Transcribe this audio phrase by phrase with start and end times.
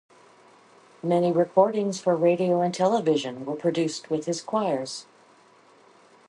[1.03, 5.05] Many recordings for radio and television were produced with his choirs.